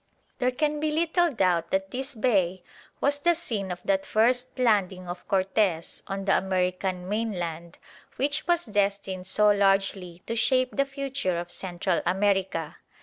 [0.39, 2.63] There can be little doubt that this bay
[3.01, 7.77] was the scene of that first landing of Cortes on the American mainland
[8.15, 12.77] which was destined so largely to shape the future of Central America.